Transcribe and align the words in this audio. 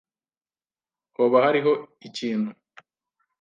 Hoba 1.15 1.37
hariho 1.45 1.71
ikintu? 2.07 2.51